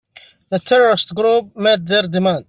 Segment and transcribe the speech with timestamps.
[0.49, 2.39] The terrorist group made their demand.